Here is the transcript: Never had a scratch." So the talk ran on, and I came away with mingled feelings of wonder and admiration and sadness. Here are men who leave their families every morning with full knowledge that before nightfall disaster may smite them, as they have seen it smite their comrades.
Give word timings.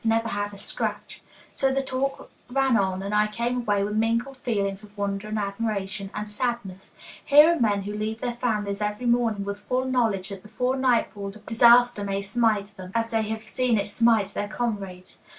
Never 0.03 0.29
had 0.29 0.51
a 0.51 0.57
scratch." 0.57 1.21
So 1.53 1.71
the 1.71 1.83
talk 1.83 2.31
ran 2.49 2.75
on, 2.75 3.03
and 3.03 3.13
I 3.13 3.27
came 3.27 3.57
away 3.57 3.83
with 3.83 3.95
mingled 3.95 4.37
feelings 4.37 4.81
of 4.83 4.97
wonder 4.97 5.27
and 5.27 5.37
admiration 5.37 6.09
and 6.15 6.27
sadness. 6.27 6.95
Here 7.23 7.51
are 7.53 7.59
men 7.59 7.83
who 7.83 7.93
leave 7.93 8.19
their 8.19 8.33
families 8.33 8.81
every 8.81 9.05
morning 9.05 9.45
with 9.45 9.59
full 9.59 9.85
knowledge 9.85 10.29
that 10.29 10.41
before 10.41 10.75
nightfall 10.75 11.29
disaster 11.45 12.03
may 12.03 12.23
smite 12.23 12.75
them, 12.75 12.91
as 12.95 13.11
they 13.11 13.21
have 13.29 13.43
seen 13.47 13.77
it 13.77 13.87
smite 13.87 14.29
their 14.33 14.47
comrades. 14.47 15.19